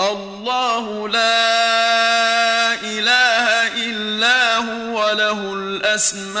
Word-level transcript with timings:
الله 0.00 1.08
لا 1.08 2.74
إله 2.74 3.66
إلا 3.86 4.56
هو 4.56 5.10
له 5.10 5.54
الأسماء 5.54 6.38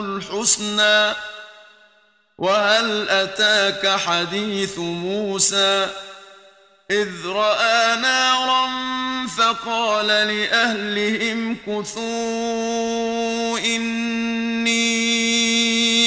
الحسنى. 0.00 1.14
وهل 2.38 3.08
أتاك 3.08 3.98
حديث 4.00 4.78
موسى؟ 4.78 5.88
إذ 6.90 7.26
رأى 7.26 7.96
نارا 7.96 8.66
فقال 9.38 10.06
لأهلهم 10.06 11.56
كثوا 11.66 13.58
إني 13.58 14.76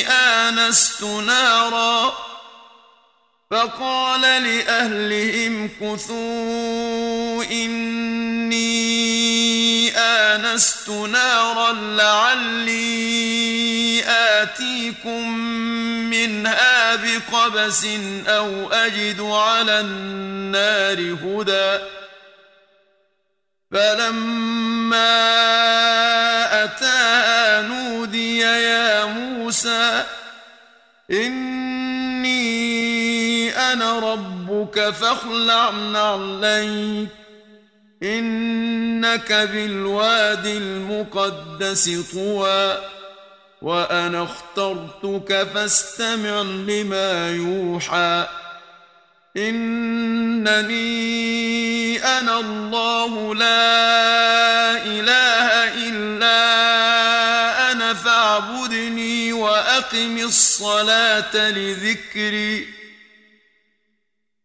آنست 0.08 1.04
نارا. 1.04 2.29
فقال 3.52 4.22
لأهلهم 4.22 5.70
كثوا 5.82 7.44
إني 7.44 8.70
آنست 9.98 10.90
نارا 10.90 11.72
لعلي 11.72 12.80
آتيكم 14.08 15.38
منها 16.10 16.96
بقبس 16.96 17.86
أو 18.28 18.70
أجد 18.72 19.22
على 19.22 19.80
النار 19.80 21.00
هدى. 21.00 21.80
فلما 23.72 25.24
أتاها 26.64 27.62
نودي 27.62 28.38
يا 28.40 29.06
موسى 29.06 30.04
إني 31.12 31.99
أنا 33.74 34.00
ربك 34.00 34.90
فاخلع 34.90 35.70
نعليك. 35.70 37.10
إنك 38.04 39.32
بالواد 39.32 40.46
المقدس 40.46 41.90
طوى. 42.14 42.78
وأنا 43.62 44.24
اخترتك 44.24 45.48
فاستمع 45.54 46.42
لما 46.42 47.30
يوحى. 47.30 48.28
إنني 49.38 50.80
أنا 52.04 52.40
الله 52.40 53.36
لا 53.36 54.86
إله 54.86 55.50
إلا 55.90 56.40
أنا 57.72 57.94
فاعبدني 57.94 59.34
وأقم 59.34 60.18
الصلاة 60.18 61.50
لذكري. 61.50 62.79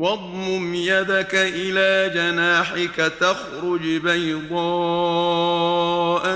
واضمم 0.00 0.74
يدك 0.74 1.34
إلى 1.34 2.14
جناحك 2.14 3.12
تخرج 3.20 3.80
بيضاء 3.80 4.58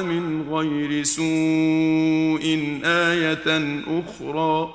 من 0.02 0.54
غير 0.54 1.04
سوء 1.04 2.44
آية 2.84 3.82
أخرى. 3.86 4.74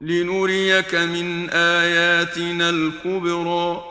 لنريك 0.00 0.94
من 0.94 1.50
آياتنا 1.50 2.70
الكبرى. 2.70 3.84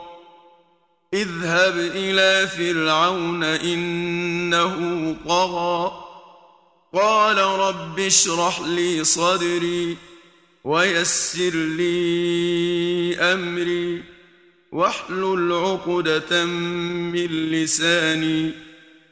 اذهب 1.14 1.78
إلى 1.78 2.48
فرعون 2.48 3.44
إنه 3.44 5.16
طغى. 5.28 5.92
قال 6.94 7.38
رب 7.38 8.00
اشرح 8.00 8.60
لي 8.60 9.04
صدري. 9.04 10.07
ويسر 10.68 11.54
لي 11.54 13.16
أمري 13.16 14.02
واحلل 14.72 15.52
عقدة 15.52 16.44
من 16.44 17.26
لساني 17.50 18.50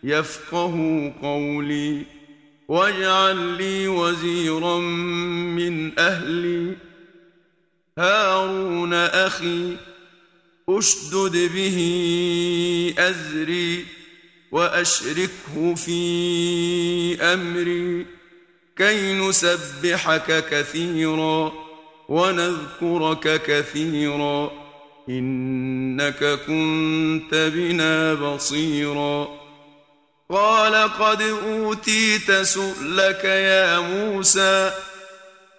يفقه 0.04 0.74
قولي 1.22 2.02
واجعل 2.68 3.36
لي 3.36 3.88
وزيرا 3.88 4.78
من 4.78 5.98
أهلي. 5.98 6.76
هارون 7.98 8.94
أخي 8.94 9.76
أشدد 10.68 11.50
به 11.54 11.78
أزري 12.98 13.84
وأشركه 14.52 15.74
في 15.74 17.22
أمري. 17.22 18.06
كي 18.78 19.12
نسبحك 19.12 20.44
كثيرا 20.50 21.52
ونذكرك 22.08 23.42
كثيرا 23.42 24.50
إنك 25.08 26.24
كنت 26.46 27.34
بنا 27.54 28.14
بصيرا. 28.14 29.28
قال 30.30 30.74
قد 30.74 31.22
أوتيت 31.22 32.32
سؤلك 32.32 33.24
يا 33.24 33.78
موسى 33.78 34.72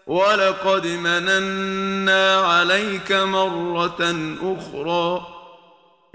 ولقد 0.07 0.87
مننا 0.87 2.35
عليك 2.35 3.11
مرة 3.11 4.29
أخرى. 4.41 5.27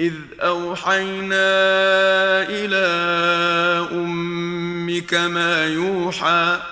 إذ 0.00 0.14
أوحينا 0.40 1.52
إلى 2.48 2.87
أمك 3.93 5.14
ما 5.14 5.66
يوحى 5.66 6.71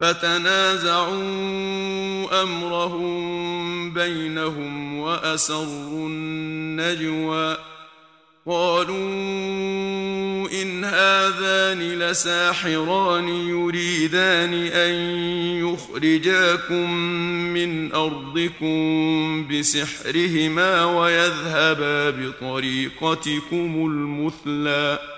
فتنازعوا 0.00 1.12
أمرهم 2.42 3.92
بينهم 3.94 4.98
وأسروا 4.98 6.08
النجوى. 6.08 7.56
قالوا 8.46 8.98
إن 10.62 10.84
هذان 10.84 11.98
لساحران 11.98 13.28
يريدان 13.28 14.54
أن 14.54 14.94
يخرجاكم 15.68 16.94
من 17.54 17.92
أرضكم 17.92 19.48
بسحرهما 19.48 20.84
ويذهبا 20.84 22.10
بطريقتكم 22.10 23.86
المثلى. 23.86 25.17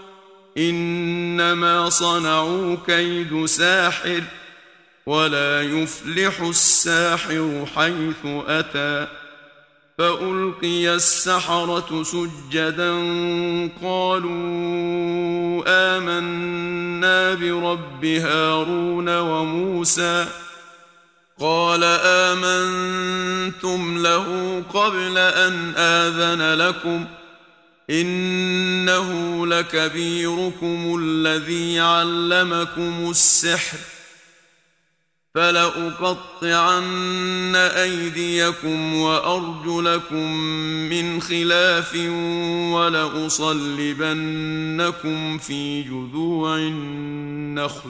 إنما 0.57 1.89
صنعوا 1.89 2.77
كيد 2.87 3.45
ساحر 3.45 4.23
ولا 5.05 5.61
يفلح 5.61 6.41
الساحر 6.41 7.65
حيث 7.75 8.25
أتى 8.47 9.07
فألقي 9.97 10.95
السحرة 10.95 12.03
سجدا 12.03 12.91
قالوا 13.81 15.63
آمنا 15.67 17.33
برب 17.33 18.05
هارون 18.05 19.17
وموسى 19.17 20.25
قال 21.39 21.83
آمنتم 22.03 23.97
له 23.97 24.61
قبل 24.73 25.17
أن 25.17 25.73
آذن 25.75 26.53
لكم 26.53 27.05
ۖ 27.17 27.20
إنه 27.91 29.47
لكبيركم 29.47 30.99
الذي 30.99 31.79
علمكم 31.79 33.09
السحر 33.09 33.77
فلأقطعن 35.35 36.91
أيديكم 37.55 38.93
وأرجلكم 38.95 40.33
من 40.89 41.21
خلاف 41.21 41.95
ولأصلبنكم 42.73 43.37
في 45.37 45.83
جذوع 45.83 46.57
النخل 46.57 47.89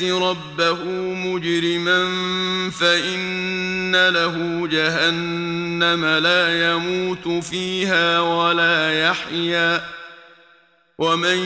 يأت 0.00 0.12
ربه 0.12 0.84
مجرما 1.14 2.04
فإن 2.70 4.08
له 4.08 4.66
جهنم 4.68 6.04
لا 6.04 6.72
يموت 6.72 7.28
فيها 7.44 8.20
ولا 8.20 9.08
يحيا 9.08 9.84
ومن 10.98 11.38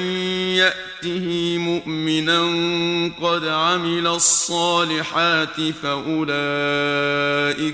يأته 0.56 1.58
مؤمنا 1.58 2.40
قد 3.22 3.46
عمل 3.46 4.06
الصالحات 4.06 5.60
فأولئك 5.82 6.22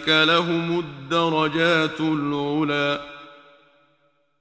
لهم 0.09 0.79
الدرجات 0.79 2.01
العلي 2.01 3.16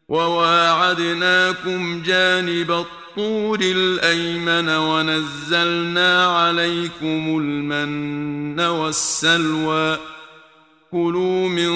وواعدناكم 0.09 2.03
جانب 2.03 2.71
الطور 2.71 3.59
الأيمن 3.63 4.69
ونزلنا 4.69 6.27
عليكم 6.27 7.39
المن 7.41 8.61
والسلوى. 8.61 9.99
كلوا 10.91 11.49
من 11.49 11.73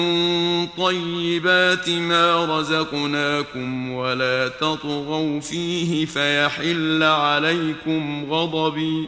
طيبات 0.67 1.89
ما 1.89 2.45
رزقناكم 2.59 3.91
ولا 3.91 4.47
تطغوا 4.47 5.39
فيه 5.39 6.05
فيحل 6.05 7.03
عليكم 7.03 8.25
غضبي. 8.33 9.07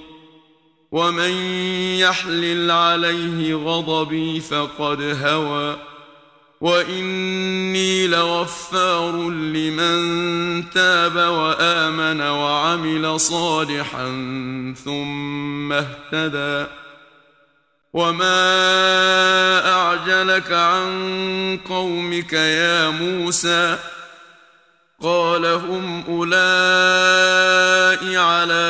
ومن 0.91 1.31
يحلل 1.99 2.71
عليه 2.71 3.55
غضبي 3.55 4.39
فقد 4.39 5.17
هوى. 5.21 5.92
واني 6.63 8.07
لغفار 8.07 9.29
لمن 9.29 10.69
تاب 10.69 11.15
وامن 11.15 12.21
وعمل 12.21 13.19
صالحا 13.19 14.05
ثم 14.85 15.73
اهتدى 15.73 16.71
وما 17.93 18.51
اعجلك 19.71 20.51
عن 20.51 21.59
قومك 21.69 22.33
يا 22.33 22.89
موسى 22.89 23.77
قال 25.01 25.45
هم 25.45 26.03
اولئك 26.07 26.43
على 28.15 28.63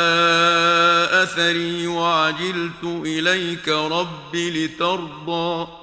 اثري 1.12 1.88
وعجلت 1.88 2.84
اليك 2.84 3.70
رب 3.70 4.36
لترضى 4.36 5.83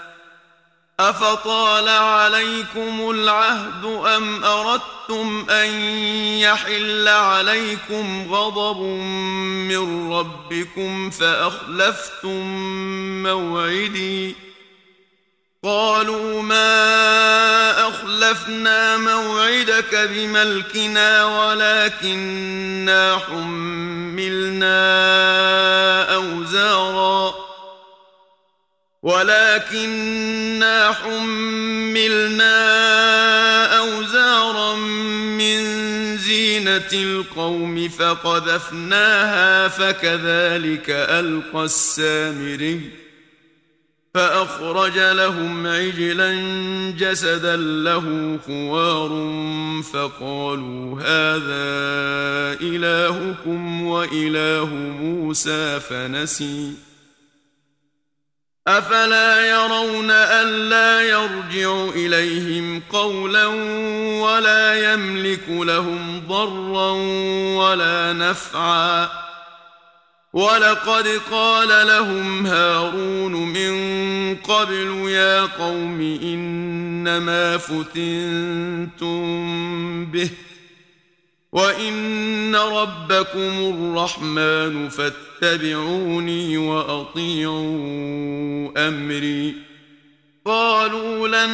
أفطال 1.09 1.89
عليكم 1.89 3.09
العهد 3.09 3.85
أم 3.85 4.43
أردتم 4.43 5.49
أن 5.49 5.69
يحل 6.39 7.07
عليكم 7.07 8.33
غضب 8.33 8.81
من 9.67 10.13
ربكم 10.13 11.09
فأخلفتم 11.09 12.45
موعدي 13.23 14.35
قالوا 15.63 16.41
ما 16.41 17.87
أخلفنا 17.87 18.97
موعدك 18.97 19.95
بملكنا 19.95 21.25
ولكننا 21.25 23.17
حملنا 23.17 24.81
ولكننا 29.03 30.91
حملنا 30.91 32.57
أوزارا 33.77 34.75
من 34.75 35.61
زينة 36.17 36.89
القوم 36.93 37.89
فقذفناها 37.89 39.67
فكذلك 39.67 40.89
ألقى 40.89 41.63
السامري 41.63 42.81
فأخرج 44.13 44.97
لهم 44.97 45.67
عجلا 45.67 46.33
جسدا 46.97 47.55
له 47.57 48.37
خوار 48.45 49.09
فقالوا 49.93 51.01
هذا 51.01 51.71
إلهكم 52.61 53.83
وإله 53.83 54.69
موسى 54.75 55.79
فنسي. 55.79 56.90
أفلا 58.77 59.49
يرون 59.49 60.11
ألا 60.11 61.01
يرجع 61.01 61.89
إليهم 61.95 62.81
قولا 62.89 63.45
ولا 64.21 64.93
يملك 64.93 65.49
لهم 65.49 66.23
ضرا 66.27 66.91
ولا 67.63 68.13
نفعا. 68.13 69.09
ولقد 70.33 71.07
قال 71.31 71.87
لهم 71.87 72.45
هارون 72.45 73.31
من 73.33 74.35
قبل 74.35 75.09
يا 75.09 75.41
قوم 75.41 76.01
إنما 76.23 77.57
فتنتم 77.57 79.21
به 80.05 80.29
وإن 81.51 82.55
ربكم 82.55 83.75
الرحمن 83.75 84.89
فاتبعوني 85.41 86.57
وأطيعوا 86.57 87.57
أمري. 88.87 89.55
قالوا 90.45 91.27
لن 91.27 91.51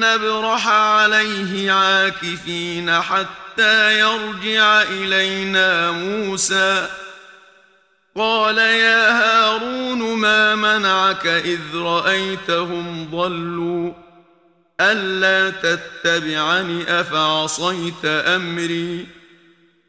نبرح 0.00 0.68
عليه 0.68 1.72
عاكفين 1.72 3.00
حتى 3.00 3.98
يرجع 4.00 4.82
إلينا 4.82 5.90
موسى. 5.90 6.88
قال 8.16 8.58
يا 8.58 9.10
هارون 9.10 10.18
ما 10.18 10.54
منعك 10.54 11.26
إذ 11.26 11.60
رأيتهم 11.74 13.08
ضلوا؟ 13.10 13.92
ألا 14.80 15.50
تتبعني 15.50 17.00
أفعصيت 17.00 18.04
أمري؟ 18.04 19.06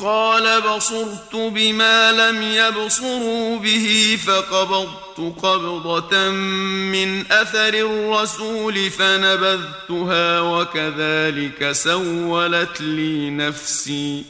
قال 0.00 0.60
بصرت 0.60 1.34
بما 1.34 2.12
لم 2.12 2.42
يبصروا 2.42 3.58
به 3.58 4.18
فقبضت 4.26 5.42
قبضة 5.42 6.28
من 6.28 7.32
أثر 7.32 7.74
الرسول 7.74 8.90
فنبذتها 8.90 10.40
وكذلك 10.40 11.72
سولت 11.72 12.80
لي 12.80 13.30
نفسي. 13.30 14.24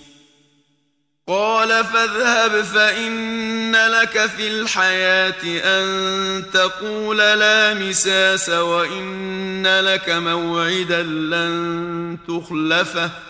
قال 1.28 1.84
فاذهب 1.84 2.62
فإن 2.62 3.76
لك 3.76 4.26
في 4.26 4.48
الحياة 4.48 5.42
أن 5.44 6.44
تقول 6.52 7.18
لا 7.18 7.74
مساس 7.74 8.48
وإن 8.48 9.80
لك 9.80 10.10
موعدا 10.10 11.02
لن 11.02 12.18
تخلفه. 12.28 13.29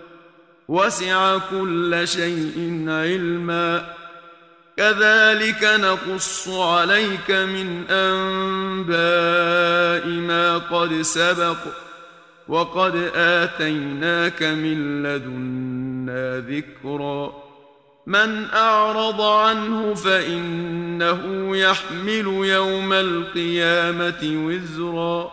وسع 0.71 1.37
كل 1.37 2.01
شيء 2.07 2.85
علما. 2.87 3.93
كذلك 4.77 5.63
نقص 5.63 6.49
عليك 6.49 7.31
من 7.31 7.83
أنباء 7.89 8.99
ما 10.07 10.57
قد 10.57 11.01
سبق 11.01 11.57
وقد 12.47 13.11
آتيناك 13.15 14.43
من 14.43 15.03
لدنا 15.03 16.39
ذكرا. 16.39 17.33
من 18.07 18.45
أعرض 18.53 19.21
عنه 19.21 19.93
فإنه 19.93 21.57
يحمل 21.57 22.27
يوم 22.45 22.93
القيامة 22.93 24.19
وزرا 24.23 25.31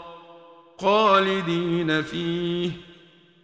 خالدين 0.81 2.03
فيه. 2.03 2.88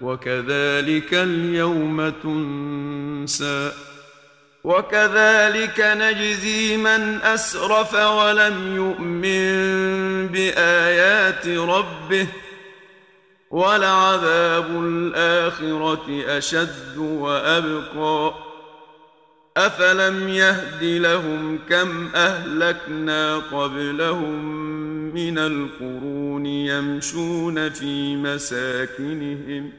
وكذلك 0.00 1.14
اليوم 1.14 2.08
تنسى 2.08 3.72
وكذلك 4.64 5.80
نجزي 5.80 6.76
من 6.76 7.20
أسرف 7.22 7.94
ولم 7.94 8.76
يؤمن 8.76 10.26
بآيات 10.26 11.48
ربه 11.48 12.26
ولعذاب 13.50 14.66
الآخرة 14.70 16.24
أشد 16.38 16.96
وأبقى 16.98 18.34
أفلم 19.56 20.28
يهد 20.28 20.84
لهم 20.84 21.58
كم 21.68 22.08
أهلكنا 22.14 23.36
قبلهم 23.36 24.44
من 25.14 25.38
القرون 25.38 26.46
يمشون 26.46 27.70
في 27.70 28.16
مساكنهم 28.16 29.72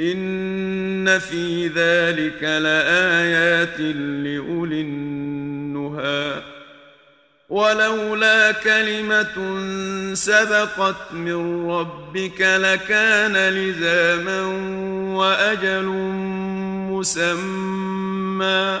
إن 0.00 1.18
في 1.18 1.66
ذلك 1.66 2.42
لآيات 2.42 3.80
لأولي 3.80 4.80
النهى. 4.80 6.42
ولولا 7.48 8.52
كلمة 8.52 9.36
سبقت 10.14 11.12
من 11.12 11.70
ربك 11.70 12.40
لكان 12.40 13.36
لزاما 13.36 14.42
وأجل 15.16 15.84
مسمى. 16.90 18.80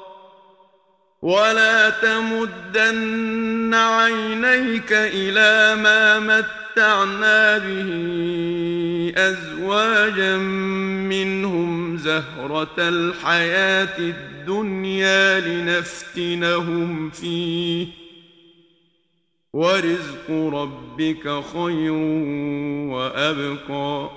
ولا 1.21 1.89
تمدن 1.89 3.73
عينيك 3.73 4.91
إلى 4.91 5.81
ما 5.81 6.19
مت 6.19 6.61
متعنا 6.71 7.57
به 7.57 9.13
ازواجا 9.17 10.37
منهم 11.07 11.97
زهره 11.97 12.75
الحياة 12.77 13.97
الدنيا 13.99 15.39
لنفتنهم 15.39 17.09
فيه 17.09 17.87
ورزق 19.53 20.31
ربك 20.31 21.43
خير 21.53 21.91
وابقى 22.91 24.09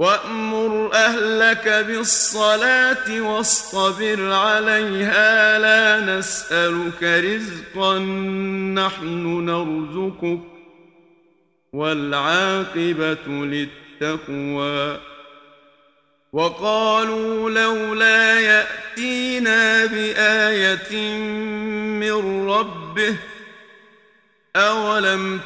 وامر 0.00 0.90
اهلك 0.94 1.68
بالصلاه 1.68 3.20
واصطبر 3.20 4.32
عليها 4.32 5.58
لا 5.58 6.16
نسالك 6.18 7.02
رزقا 7.02 7.98
نحن 8.78 9.44
نرزقك 9.44 10.40
والعاقبة 11.72 13.26
للتقوى 13.28 15.00
وقالوا 16.32 17.50
لولا 17.50 18.40
يأتينا 18.40 19.86
بآية 19.86 21.18
من 22.00 22.48
ربه 22.48 23.16
أولم 24.56 25.40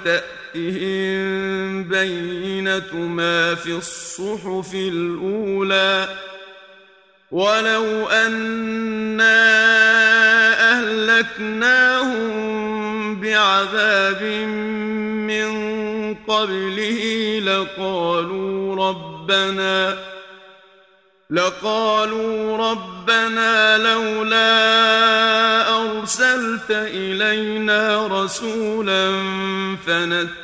تأتهم 0.54 1.84
بينة 1.84 2.94
ما 2.94 3.54
في 3.54 3.76
الصحف 3.76 4.74
الأولى 4.74 6.08
ولو 7.30 8.08
أنا 8.08 9.34
أهلكناهم 10.78 12.24
بعذاب 13.20 14.22
من 14.22 16.14
قبله 16.14 17.38
لقالوا 17.44 18.76
ربنا 18.88 19.98
لقالوا 21.30 22.56
ربنا 22.70 23.78
لولا 23.78 24.54
أرسلت 25.76 26.70
إلينا 26.70 28.06
رسولا 28.06 29.12
فنتبع 29.86 30.43